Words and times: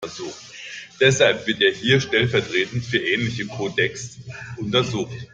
Deshalb 0.99 1.45
wird 1.45 1.61
er 1.61 1.71
hier 1.71 2.01
stellvertretend 2.01 2.83
für 2.83 2.97
ähnliche 2.97 3.45
Codecs 3.45 4.17
untersucht. 4.57 5.27